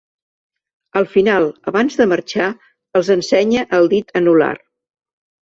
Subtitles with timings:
[1.01, 2.49] Al final, abans de marxar,
[3.01, 4.53] els ensenya el dit anul·lar.